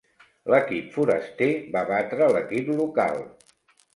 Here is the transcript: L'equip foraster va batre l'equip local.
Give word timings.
L'equip 0.53 0.85
foraster 0.95 1.51
va 1.77 1.85
batre 1.91 2.31
l'equip 2.37 2.71
local. 2.83 3.21